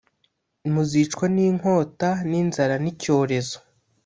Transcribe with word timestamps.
muzicwa 0.73 1.25
n 1.33 1.37
inkota 1.47 2.09
n 2.29 2.31
inzara 2.41 2.75
n 2.83 2.85
icyorezo 2.91 3.57